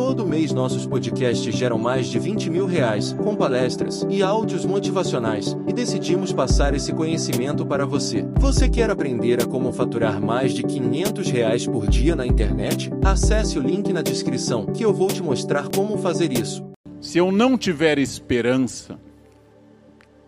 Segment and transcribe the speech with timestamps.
[0.00, 5.54] Todo mês nossos podcasts geram mais de 20 mil reais, com palestras e áudios motivacionais,
[5.68, 8.26] e decidimos passar esse conhecimento para você.
[8.38, 12.90] Você quer aprender a como faturar mais de 500 reais por dia na internet?
[13.04, 16.64] Acesse o link na descrição que eu vou te mostrar como fazer isso.
[16.98, 18.98] Se eu não tiver esperança,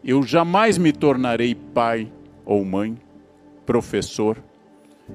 [0.04, 2.12] eu jamais me tornarei pai
[2.45, 2.95] ou mãe,
[3.64, 4.36] professor,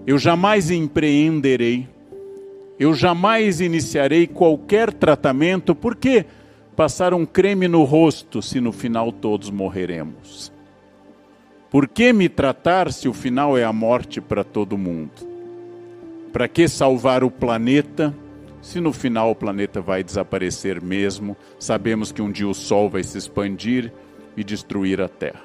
[0.05, 1.87] eu jamais empreenderei,
[2.79, 6.25] eu jamais iniciarei qualquer tratamento, porque
[6.75, 10.51] passar um creme no rosto se no final todos morreremos?
[11.69, 15.11] Por que me tratar se o final é a morte para todo mundo?
[16.32, 18.13] Para que salvar o planeta
[18.61, 21.37] se no final o planeta vai desaparecer mesmo?
[21.59, 23.91] Sabemos que um dia o Sol vai se expandir
[24.35, 25.41] e destruir a Terra.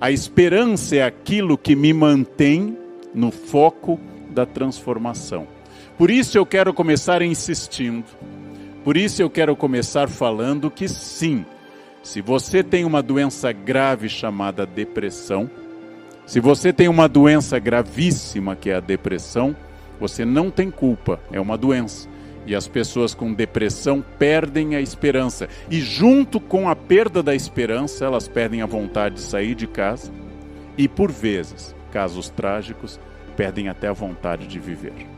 [0.00, 2.76] A esperança é aquilo que me mantém
[3.14, 3.98] no foco
[4.30, 5.46] da transformação.
[5.96, 8.06] Por isso eu quero começar insistindo.
[8.82, 11.46] Por isso eu quero começar falando que sim,
[12.02, 15.48] se você tem uma doença grave chamada depressão,
[16.26, 19.54] se você tem uma doença gravíssima que é a depressão,
[20.00, 22.08] você não tem culpa, é uma doença.
[22.46, 25.48] E as pessoas com depressão perdem a esperança.
[25.70, 30.12] E junto com a perda da esperança, elas perdem a vontade de sair de casa.
[30.76, 33.00] E por vezes, casos trágicos,
[33.36, 35.13] perdem até a vontade de viver.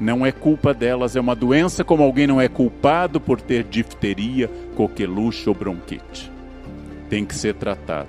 [0.00, 4.48] Não é culpa delas, é uma doença como alguém não é culpado por ter difteria,
[4.76, 6.30] coqueluche ou bronquite.
[7.08, 8.08] Tem que ser tratado.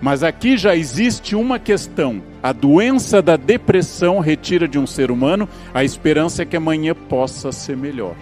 [0.00, 2.22] Mas aqui já existe uma questão.
[2.42, 7.76] A doença da depressão retira de um ser humano a esperança que amanhã possa ser
[7.76, 8.14] melhor.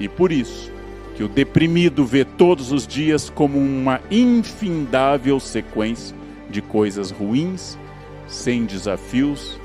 [0.00, 0.72] E por isso
[1.14, 6.16] que o deprimido vê todos os dias como uma infindável sequência
[6.50, 7.78] de coisas ruins,
[8.26, 9.58] sem desafios,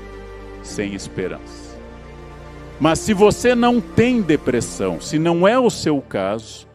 [0.62, 1.59] sem esperança.
[2.80, 6.66] Mas se você não tem depressão, se não é o seu caso,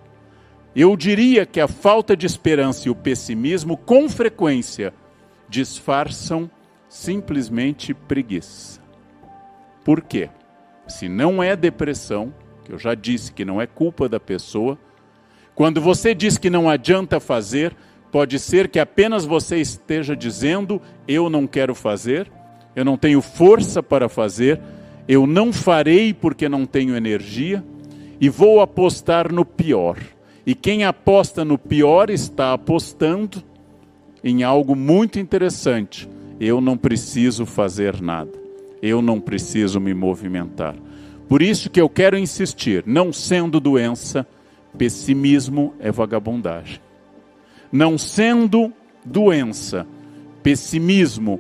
[0.75, 4.93] eu diria que a falta de esperança e o pessimismo, com frequência,
[5.49, 6.49] disfarçam
[6.87, 8.79] simplesmente preguiça.
[9.83, 10.29] Por quê?
[10.87, 12.31] Se não é depressão,
[12.63, 14.77] que eu já disse que não é culpa da pessoa,
[15.55, 17.75] quando você diz que não adianta fazer,
[18.11, 22.31] pode ser que apenas você esteja dizendo: eu não quero fazer,
[22.75, 24.59] eu não tenho força para fazer,
[25.07, 27.63] eu não farei porque não tenho energia
[28.19, 29.97] e vou apostar no pior.
[30.45, 33.43] E quem aposta no pior está apostando
[34.23, 36.09] em algo muito interessante.
[36.39, 38.31] Eu não preciso fazer nada.
[38.81, 40.75] Eu não preciso me movimentar.
[41.27, 44.27] Por isso que eu quero insistir, não sendo doença,
[44.77, 46.79] pessimismo é vagabundagem.
[47.71, 48.71] Não sendo
[49.03, 49.87] doença,
[50.43, 51.39] pessimismo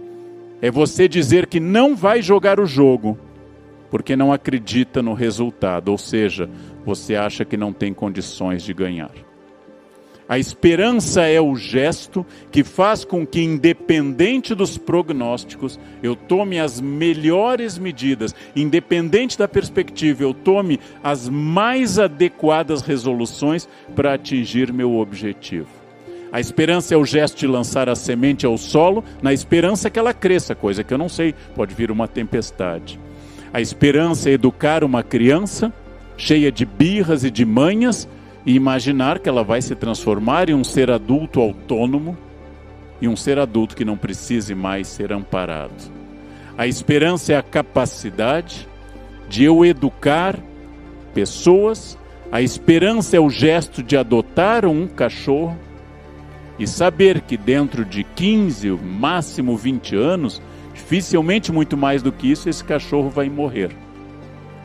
[0.61, 3.17] é você dizer que não vai jogar o jogo
[3.95, 6.49] porque não acredita no resultado, ou seja,
[6.83, 9.11] você acha que não tem condições de ganhar.
[10.27, 16.81] A esperança é o gesto que faz com que, independente dos prognósticos, eu tome as
[16.81, 25.69] melhores medidas, independente da perspectiva, eu tome as mais adequadas resoluções para atingir meu objetivo.
[26.33, 30.13] A esperança é o gesto de lançar a semente ao solo, na esperança que ela
[30.13, 32.99] cresça, coisa que eu não sei, pode vir uma tempestade.
[33.55, 35.71] A esperança é educar uma criança
[36.17, 38.05] cheia de birras e de manhas
[38.45, 42.17] e imaginar que ela vai se transformar em um ser adulto autônomo
[42.99, 45.89] e um ser adulto que não precise mais ser amparado.
[46.57, 48.67] A esperança é a capacidade
[49.29, 50.37] de eu educar
[51.13, 51.97] pessoas,
[52.29, 55.57] a esperança é o gesto de adotar um cachorro
[56.59, 60.41] e saber que dentro de 15, máximo 20 anos,
[60.75, 63.71] dificilmente muito mais do que isso, esse cachorro vai morrer.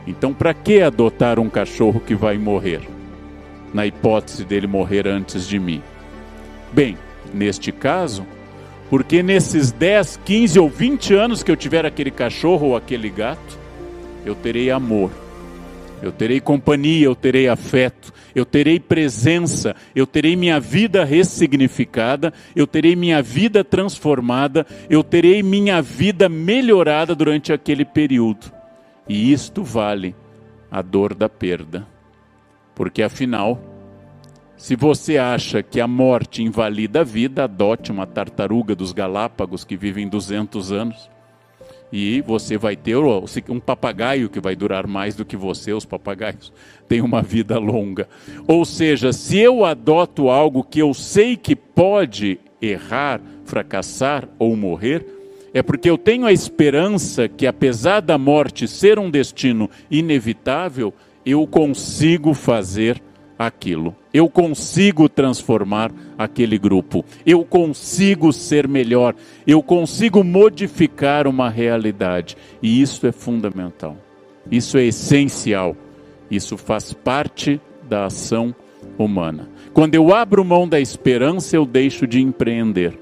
[0.05, 2.81] Então, para que adotar um cachorro que vai morrer?
[3.73, 5.81] Na hipótese dele morrer antes de mim.
[6.73, 6.97] Bem,
[7.33, 8.25] neste caso,
[8.89, 13.57] porque nesses 10, 15 ou 20 anos que eu tiver aquele cachorro ou aquele gato,
[14.25, 15.11] eu terei amor,
[16.01, 22.65] eu terei companhia, eu terei afeto, eu terei presença, eu terei minha vida ressignificada, eu
[22.65, 28.51] terei minha vida transformada, eu terei minha vida melhorada durante aquele período.
[29.07, 30.15] E isto vale
[30.71, 31.85] a dor da perda.
[32.73, 33.61] Porque afinal,
[34.55, 39.75] se você acha que a morte invalida a vida, adote uma tartaruga dos Galápagos que
[39.75, 41.10] vivem 200 anos.
[41.91, 42.95] E você vai ter
[43.49, 46.53] um papagaio que vai durar mais do que você, os papagaios
[46.87, 48.07] têm uma vida longa.
[48.47, 55.05] Ou seja, se eu adoto algo que eu sei que pode errar, fracassar ou morrer,
[55.53, 60.93] é porque eu tenho a esperança que, apesar da morte ser um destino inevitável,
[61.25, 63.01] eu consigo fazer
[63.45, 63.95] aquilo.
[64.13, 67.03] Eu consigo transformar aquele grupo.
[67.25, 69.15] Eu consigo ser melhor.
[69.47, 72.37] Eu consigo modificar uma realidade.
[72.61, 73.97] E isso é fundamental.
[74.49, 75.75] Isso é essencial.
[76.29, 78.53] Isso faz parte da ação
[78.97, 79.49] humana.
[79.73, 82.97] Quando eu abro mão da esperança, eu deixo de empreender.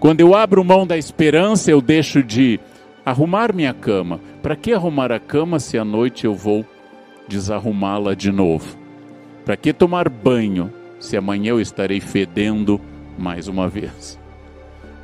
[0.00, 2.58] Quando eu abro mão da esperança, eu deixo de
[3.04, 4.20] arrumar minha cama.
[4.42, 6.64] Para que arrumar a cama se à noite eu vou
[7.28, 8.83] desarrumá-la de novo?
[9.44, 12.80] Para que tomar banho se amanhã eu estarei fedendo
[13.18, 14.18] mais uma vez?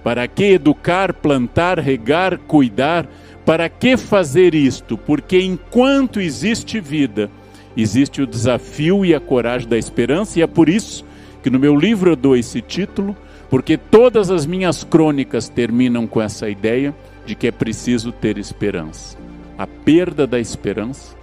[0.03, 3.07] Para que educar, plantar, regar, cuidar?
[3.45, 4.97] Para que fazer isto?
[4.97, 7.31] Porque enquanto existe vida,
[7.77, 11.05] existe o desafio e a coragem da esperança, e é por isso
[11.43, 13.17] que no meu livro eu dou esse título
[13.51, 16.95] porque todas as minhas crônicas terminam com essa ideia
[17.27, 19.19] de que é preciso ter esperança.
[19.59, 21.17] A perda da esperança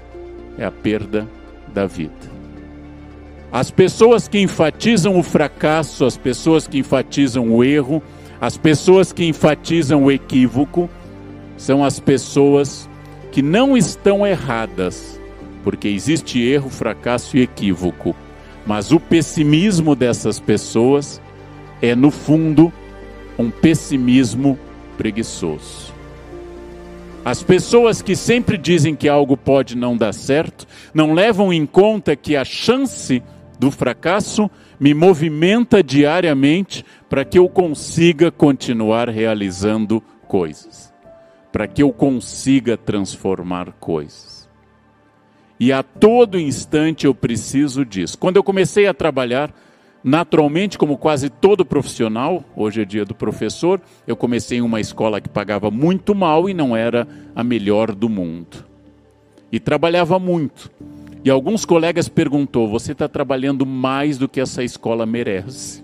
[0.57, 1.27] é a perda
[1.73, 2.36] da vida.
[3.51, 8.03] As pessoas que enfatizam o fracasso, as pessoas que enfatizam o erro,
[8.41, 10.89] as pessoas que enfatizam o equívoco,
[11.55, 12.89] são as pessoas
[13.31, 15.19] que não estão erradas,
[15.63, 18.15] porque existe erro, fracasso e equívoco.
[18.65, 21.21] Mas o pessimismo dessas pessoas
[21.81, 22.71] é, no fundo,
[23.39, 24.59] um pessimismo
[24.97, 25.93] preguiçoso.
[27.23, 32.15] As pessoas que sempre dizem que algo pode não dar certo, não levam em conta
[32.15, 33.21] que a chance
[33.59, 34.49] do fracasso
[34.79, 40.93] me movimenta diariamente para que eu consiga continuar realizando coisas,
[41.51, 44.47] para que eu consiga transformar coisas.
[45.59, 48.17] E a todo instante eu preciso disso.
[48.17, 49.53] Quando eu comecei a trabalhar,
[50.03, 55.19] Naturalmente, como quase todo profissional, hoje é dia do professor, eu comecei em uma escola
[55.19, 57.05] que pagava muito mal e não era
[57.35, 58.65] a melhor do mundo.
[59.51, 60.71] E trabalhava muito.
[61.23, 65.83] E alguns colegas perguntou: "Você está trabalhando mais do que essa escola merece?"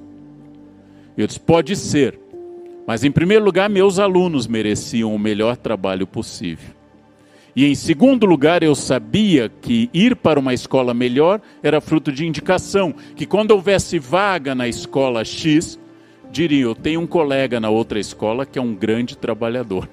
[1.17, 2.19] Eu disse: "Pode ser,
[2.85, 6.73] mas em primeiro lugar, meus alunos mereciam o melhor trabalho possível.
[7.55, 12.25] E em segundo lugar, eu sabia que ir para uma escola melhor era fruto de
[12.25, 15.79] indicação, que quando houvesse vaga na escola X,
[16.31, 19.87] diriam: Eu tenho um colega na outra escola que é um grande trabalhador.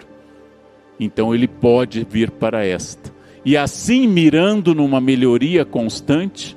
[0.98, 3.12] Então ele pode vir para esta.
[3.44, 6.56] E assim, mirando numa melhoria constante,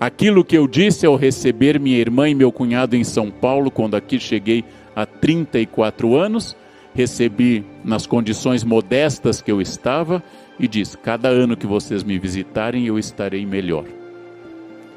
[0.00, 3.96] aquilo que eu disse ao receber minha irmã e meu cunhado em São Paulo, quando
[3.96, 4.64] aqui cheguei
[4.96, 6.56] há 34 anos,
[6.94, 10.22] recebi nas condições modestas que eu estava
[10.58, 13.84] e disse: Cada ano que vocês me visitarem, eu estarei melhor.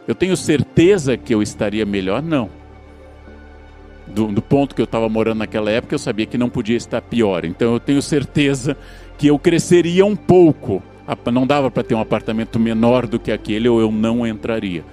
[0.08, 2.24] Eu tenho certeza que eu estaria melhor?
[2.24, 2.50] Não.
[4.08, 7.02] Do, do ponto que eu estava morando naquela época, eu sabia que não podia estar
[7.02, 7.46] pior.
[7.46, 8.76] Então eu tenho certeza
[9.18, 10.82] que eu cresceria um pouco.
[11.32, 14.84] Não dava para ter um apartamento menor do que aquele ou eu não entraria.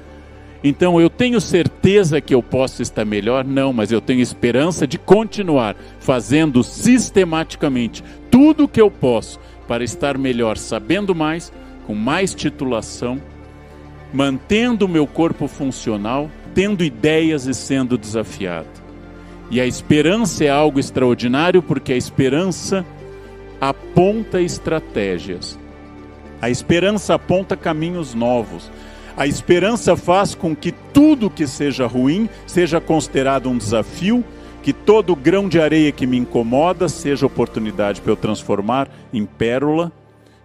[0.62, 3.44] Então eu tenho certeza que eu posso estar melhor?
[3.44, 9.38] Não, mas eu tenho esperança de continuar fazendo sistematicamente tudo o que eu posso
[9.68, 11.52] para estar melhor, sabendo mais,
[11.86, 13.20] com mais titulação,
[14.12, 18.66] mantendo o meu corpo funcional, tendo ideias e sendo desafiado.
[19.50, 22.84] E a esperança é algo extraordinário porque a esperança
[23.60, 25.58] aponta estratégias.
[26.40, 28.70] A esperança aponta caminhos novos.
[29.16, 34.24] A esperança faz com que tudo que seja ruim seja considerado um desafio,
[34.62, 39.90] que todo grão de areia que me incomoda seja oportunidade para eu transformar em pérola,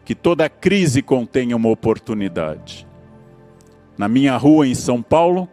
[0.03, 2.87] que toda crise contenha uma oportunidade.
[3.95, 5.47] Na minha rua em São Paulo,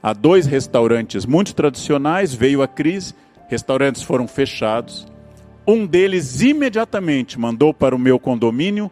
[0.00, 3.14] há dois restaurantes muito tradicionais, veio a crise,
[3.48, 5.06] restaurantes foram fechados.
[5.66, 8.90] Um deles imediatamente mandou para o meu condomínio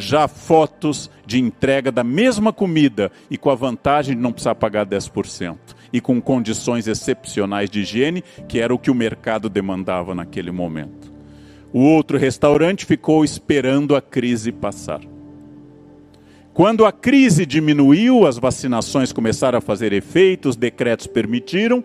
[0.00, 4.86] já fotos de entrega da mesma comida e com a vantagem de não precisar pagar
[4.86, 5.56] 10%
[5.92, 11.12] e com condições excepcionais de higiene, que era o que o mercado demandava naquele momento.
[11.72, 15.00] O outro restaurante ficou esperando a crise passar.
[16.52, 21.82] Quando a crise diminuiu, as vacinações começaram a fazer efeito, os decretos permitiram,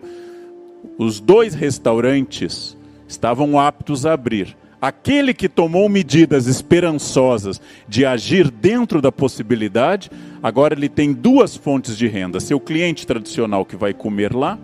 [0.98, 4.56] os dois restaurantes estavam aptos a abrir
[4.86, 10.08] Aquele que tomou medidas esperançosas de agir dentro da possibilidade,
[10.40, 14.56] agora ele tem duas fontes de renda: seu cliente tradicional que vai comer lá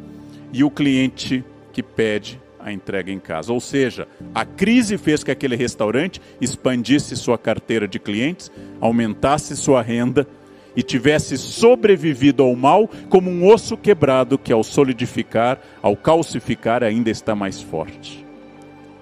[0.53, 3.53] e o cliente que pede a entrega em casa.
[3.53, 8.49] Ou seja, a crise fez que aquele restaurante expandisse sua carteira de clientes,
[8.81, 10.25] aumentasse sua renda
[10.77, 17.11] e tivesse sobrevivido ao mal como um osso quebrado que, ao solidificar, ao calcificar, ainda
[17.11, 18.22] está mais forte.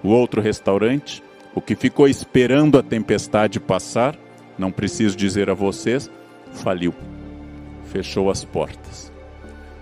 [0.03, 4.17] O outro restaurante, o que ficou esperando a tempestade passar,
[4.57, 6.09] não preciso dizer a vocês,
[6.53, 6.93] faliu.
[7.91, 9.11] Fechou as portas.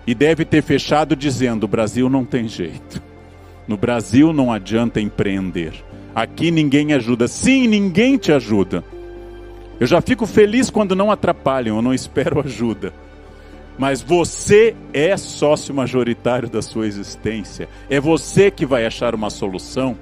[0.05, 3.01] E deve ter fechado dizendo: o Brasil não tem jeito.
[3.67, 5.73] No Brasil não adianta empreender.
[6.15, 7.27] Aqui ninguém ajuda.
[7.27, 8.83] Sim, ninguém te ajuda.
[9.79, 12.91] Eu já fico feliz quando não atrapalham, eu não espero ajuda.
[13.77, 17.69] Mas você é sócio majoritário da sua existência.
[17.89, 19.95] É você que vai achar uma solução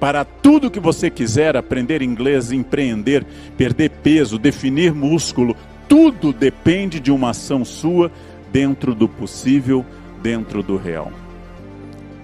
[0.00, 3.24] para tudo que você quiser aprender inglês, empreender,
[3.56, 5.56] perder peso, definir músculo.
[5.88, 8.10] Tudo depende de uma ação sua
[8.52, 9.84] dentro do possível,
[10.22, 11.12] dentro do real.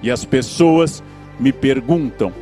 [0.02, 1.02] E as pessoas
[1.40, 2.33] me perguntam: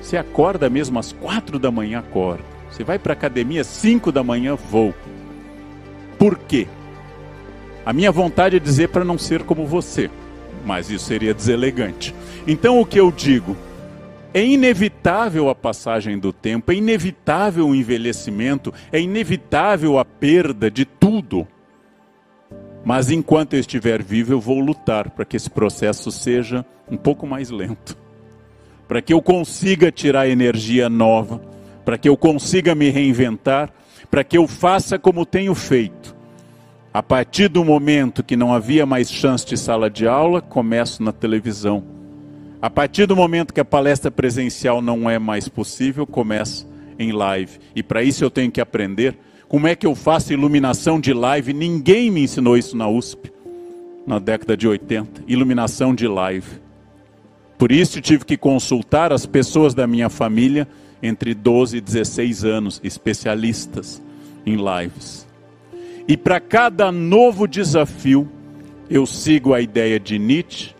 [0.00, 1.98] você acorda mesmo às quatro da manhã?
[1.98, 2.42] Acorda.
[2.70, 4.56] Você vai para a academia às cinco da manhã?
[4.56, 4.94] Vou.
[6.18, 6.66] Por quê?
[7.84, 10.08] A minha vontade é dizer para não ser como você,
[10.64, 12.14] mas isso seria deselegante.
[12.46, 13.56] Então o que eu digo?
[14.34, 20.86] É inevitável a passagem do tempo, é inevitável o envelhecimento, é inevitável a perda de
[20.86, 21.46] tudo.
[22.84, 27.26] Mas enquanto eu estiver vivo, eu vou lutar para que esse processo seja um pouco
[27.26, 27.96] mais lento.
[28.88, 31.40] Para que eu consiga tirar energia nova,
[31.84, 33.70] para que eu consiga me reinventar,
[34.10, 36.16] para que eu faça como tenho feito.
[36.92, 41.12] A partir do momento que não havia mais chance de sala de aula, começo na
[41.12, 41.91] televisão.
[42.62, 46.64] A partir do momento que a palestra presencial não é mais possível, começo
[46.96, 47.58] em live.
[47.74, 51.52] E para isso eu tenho que aprender como é que eu faço iluminação de live?
[51.52, 53.30] Ninguém me ensinou isso na USP,
[54.06, 55.24] na década de 80.
[55.26, 56.46] Iluminação de live.
[57.58, 60.66] Por isso tive que consultar as pessoas da minha família
[61.02, 64.00] entre 12 e 16 anos, especialistas
[64.46, 65.26] em lives.
[66.06, 68.26] E para cada novo desafio,
[68.88, 70.74] eu sigo a ideia de Nietzsche,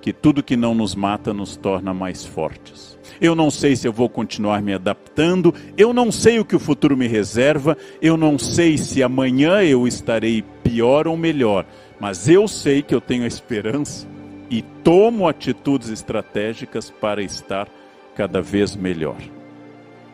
[0.00, 2.90] que tudo que não nos mata nos torna mais fortes
[3.20, 6.60] eu não sei se eu vou continuar me adaptando, eu não sei o que o
[6.60, 11.66] futuro me reserva, eu não sei se amanhã eu estarei pior ou melhor,
[12.00, 14.08] mas eu sei que eu tenho a esperança
[14.48, 17.68] e tomo atitudes estratégicas para estar
[18.16, 19.18] cada vez melhor.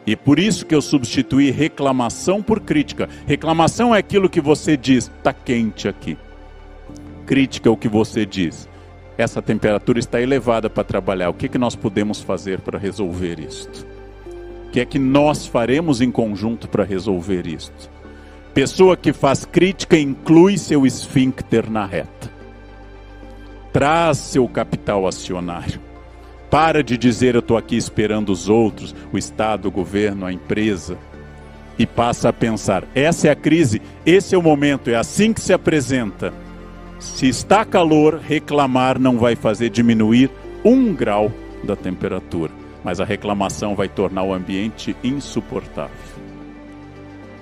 [0.05, 3.09] E por isso que eu substituí reclamação por crítica.
[3.26, 6.16] Reclamação é aquilo que você diz, está quente aqui.
[7.25, 8.69] Crítica é o que você diz
[9.19, 11.31] essa temperatura está elevada para trabalhar.
[11.31, 13.87] O que, que nós podemos fazer para resolver isto?
[14.67, 17.91] O que é que nós faremos em conjunto para resolver isto?
[18.53, 22.31] Pessoa que faz crítica inclui seu esfíncter na reta.
[23.73, 25.81] Traz seu capital acionário.
[26.51, 30.97] Para de dizer eu estou aqui esperando os outros, o Estado, o governo, a empresa.
[31.79, 35.41] E passa a pensar: essa é a crise, esse é o momento, é assim que
[35.41, 36.33] se apresenta
[36.99, 40.31] se está calor, reclamar não vai fazer diminuir
[40.65, 41.31] um grau
[41.62, 45.97] da temperatura, mas a reclamação vai tornar o ambiente insuportável.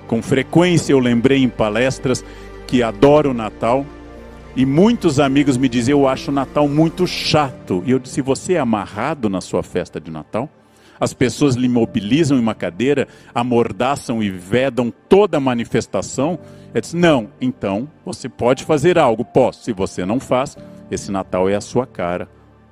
[0.06, 2.25] Com frequência eu lembrei em palestras
[2.66, 3.87] que adoro o Natal
[4.56, 7.82] e muitos amigos me diziam: Eu acho o Natal muito chato.
[7.87, 10.49] E eu disse: Você é amarrado na sua festa de Natal?
[10.98, 16.38] As pessoas lhe mobilizam em uma cadeira, amordaçam e vedam toda a manifestação
[16.74, 19.24] ele disse: Não, então você pode fazer algo.
[19.24, 19.62] Posso.
[19.62, 20.58] Se você não faz,
[20.90, 22.28] esse Natal é a sua cara.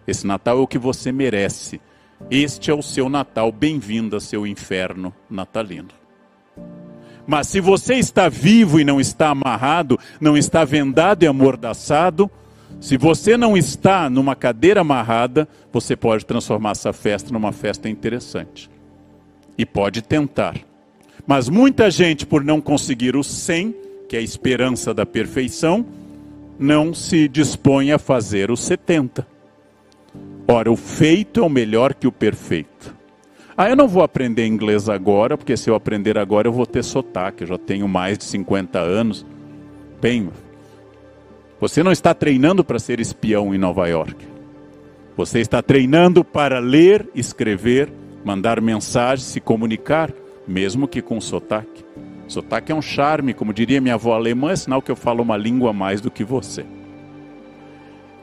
[0.06, 1.80] Esse Natal é o que você merece.
[2.28, 3.52] Este é o seu Natal.
[3.52, 5.90] Bem-vindo a seu inferno natalino.
[7.24, 12.28] Mas se você está vivo e não está amarrado, não está vendado e amordaçado,
[12.82, 18.68] se você não está numa cadeira amarrada, você pode transformar essa festa numa festa interessante.
[19.56, 20.56] E pode tentar.
[21.24, 23.72] Mas muita gente, por não conseguir o 100,
[24.08, 25.86] que é a esperança da perfeição,
[26.58, 29.24] não se dispõe a fazer os 70.
[30.48, 32.96] Ora, o feito é o melhor que o perfeito.
[33.56, 36.82] Ah, eu não vou aprender inglês agora, porque se eu aprender agora eu vou ter
[36.82, 39.24] sotaque, eu já tenho mais de 50 anos.
[40.00, 40.30] Bem,
[41.62, 44.16] você não está treinando para ser espião em Nova York.
[45.16, 47.88] Você está treinando para ler, escrever,
[48.24, 50.10] mandar mensagens, se comunicar,
[50.44, 51.84] mesmo que com sotaque.
[52.26, 55.36] Sotaque é um charme, como diria minha avó alemã, é sinal que eu falo uma
[55.36, 56.64] língua mais do que você.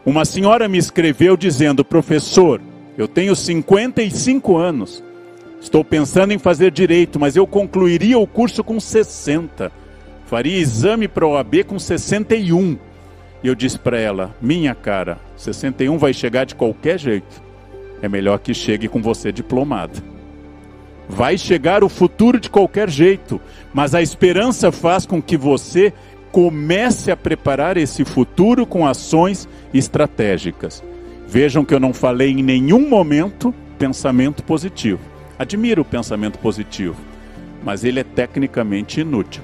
[0.05, 2.59] Uma senhora me escreveu dizendo: Professor,
[2.97, 5.01] eu tenho 55 anos,
[5.61, 9.71] estou pensando em fazer direito, mas eu concluiria o curso com 60.
[10.25, 12.88] Faria exame para o OAB com 61.
[13.43, 17.41] E eu disse para ela: Minha cara, 61 vai chegar de qualquer jeito.
[18.01, 19.93] É melhor que chegue com você diplomada.
[21.07, 23.41] Vai chegar o futuro de qualquer jeito,
[23.73, 25.91] mas a esperança faz com que você
[26.31, 30.83] comece a preparar esse futuro com ações estratégicas.
[31.27, 34.99] Vejam que eu não falei em nenhum momento pensamento positivo.
[35.37, 36.97] Admiro o pensamento positivo,
[37.63, 39.41] mas ele é tecnicamente inútil.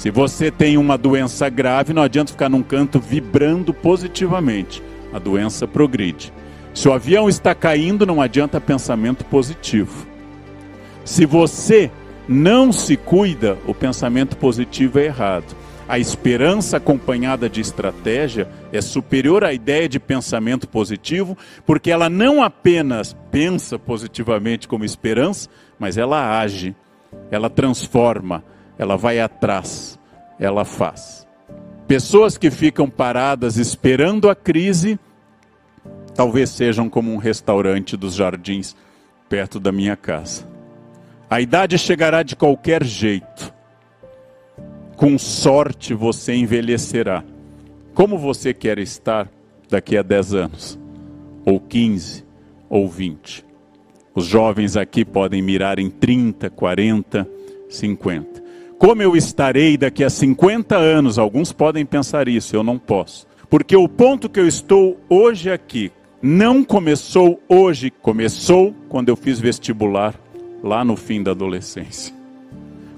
[0.00, 4.82] Se você tem uma doença grave, não adianta ficar num canto vibrando positivamente.
[5.12, 6.32] A doença progride.
[6.72, 10.06] Se o avião está caindo, não adianta pensamento positivo.
[11.04, 11.90] Se você
[12.26, 15.54] não se cuida, o pensamento positivo é errado.
[15.86, 22.42] A esperança acompanhada de estratégia é superior à ideia de pensamento positivo, porque ela não
[22.42, 26.74] apenas pensa positivamente como esperança, mas ela age,
[27.30, 28.42] ela transforma,
[28.80, 29.98] ela vai atrás,
[30.38, 31.28] ela faz.
[31.86, 34.98] Pessoas que ficam paradas esperando a crise,
[36.14, 38.74] talvez sejam como um restaurante dos jardins
[39.28, 40.48] perto da minha casa.
[41.28, 43.52] A idade chegará de qualquer jeito.
[44.96, 47.22] Com sorte você envelhecerá.
[47.92, 49.28] Como você quer estar
[49.68, 50.78] daqui a 10 anos?
[51.44, 52.24] Ou 15?
[52.70, 53.44] Ou 20?
[54.14, 57.28] Os jovens aqui podem mirar em 30, 40,
[57.68, 58.39] 50.
[58.80, 61.18] Como eu estarei daqui a 50 anos?
[61.18, 63.26] Alguns podem pensar isso, eu não posso.
[63.50, 69.38] Porque o ponto que eu estou hoje aqui não começou hoje, começou quando eu fiz
[69.38, 70.18] vestibular
[70.62, 72.14] lá no fim da adolescência.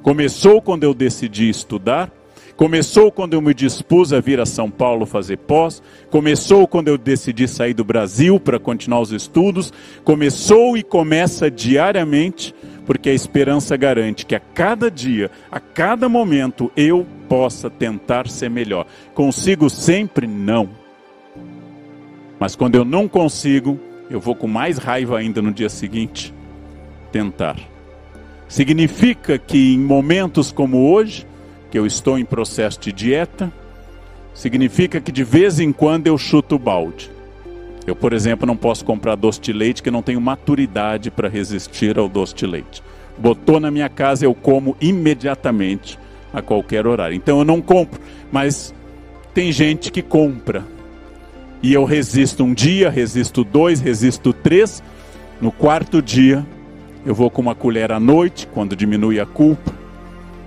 [0.05, 2.13] Começou quando eu decidi estudar,
[2.57, 6.97] começou quando eu me dispus a vir a São Paulo fazer pós, começou quando eu
[6.97, 9.73] decidi sair do Brasil para continuar os estudos,
[10.05, 12.55] começou e começa diariamente,
[12.87, 18.51] porque a esperança garante que a cada dia, a cada momento, eu possa tentar ser
[18.51, 18.87] melhor.
[19.15, 20.27] Consigo sempre?
[20.27, 20.69] Não.
[22.39, 23.79] Mas quando eu não consigo,
[24.11, 26.35] eu vou com mais raiva ainda no dia seguinte
[27.13, 27.57] tentar.
[28.49, 31.27] Significa que em momentos como hoje,
[31.71, 33.53] que eu estou em processo de dieta,
[34.35, 37.11] significa que de vez em quando eu chuto o balde.
[37.87, 41.99] Eu, por exemplo, não posso comprar doce de leite que não tenho maturidade para resistir
[41.99, 42.83] ao doce de leite.
[43.19, 45.99] Botou na minha casa, eu como imediatamente,
[46.33, 47.15] a qualquer horário.
[47.17, 48.75] Então eu não compro, mas
[49.35, 50.65] tem gente que compra.
[51.63, 54.83] E eu resisto um dia, resisto dois, resisto três.
[55.41, 56.47] No quarto dia,
[57.05, 59.73] eu vou com uma colher à noite, quando diminui a culpa,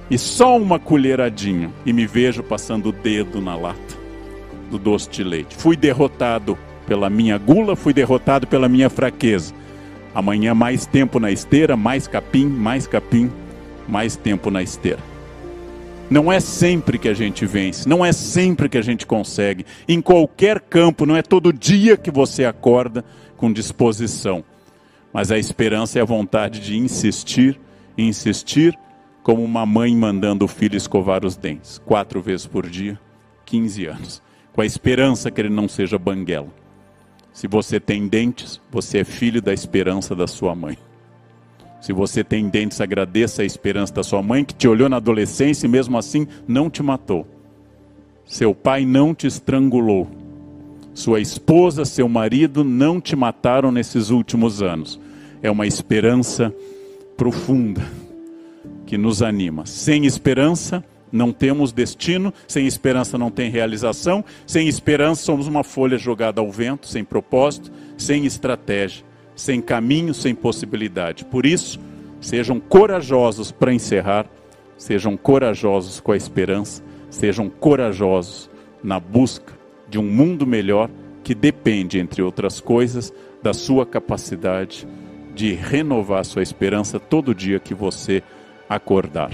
[0.10, 3.96] e só uma colheradinha, e me vejo passando o dedo na lata
[4.70, 5.56] do doce de leite.
[5.56, 9.54] Fui derrotado pela minha gula, fui derrotado pela minha fraqueza.
[10.14, 13.32] Amanhã mais tempo na esteira, mais capim, mais capim,
[13.88, 15.00] mais tempo na esteira.
[16.10, 19.66] Não é sempre que a gente vence, não é sempre que a gente consegue.
[19.88, 23.04] Em qualquer campo, não é todo dia que você acorda
[23.36, 24.44] com disposição
[25.16, 27.58] mas a esperança é a vontade de insistir,
[27.98, 28.78] insistir,
[29.24, 33.00] como uma mãe mandando o filho escovar os dentes, quatro vezes por dia,
[33.46, 34.22] 15 anos,
[34.52, 36.50] com a esperança que ele não seja banguela.
[37.36, 40.76] Se você tem dentes, você é filho da esperança da sua mãe.
[41.80, 45.68] Se você tem dentes, agradeça a esperança da sua mãe que te olhou na adolescência
[45.68, 47.28] e mesmo assim não te matou.
[48.26, 50.10] Seu pai não te estrangulou.
[50.96, 55.00] Sua esposa, seu marido não te mataram nesses últimos anos
[55.46, 56.54] é uma esperança
[57.16, 57.82] profunda
[58.86, 59.66] que nos anima.
[59.66, 60.84] Sem esperança,
[61.16, 66.52] não temos destino, sem esperança não tem realização, sem esperança somos uma folha jogada ao
[66.52, 71.24] vento, sem propósito, sem estratégia, sem caminho, sem possibilidade.
[71.24, 71.80] Por isso,
[72.20, 74.26] sejam corajosos para encerrar,
[74.78, 78.50] sejam corajosos com a esperança, sejam corajosos
[78.84, 79.54] na busca
[79.90, 80.90] de um mundo melhor
[81.24, 84.86] que depende, entre outras coisas, da sua capacidade
[85.34, 88.22] de renovar sua esperança todo dia que você
[88.70, 89.32] acordar.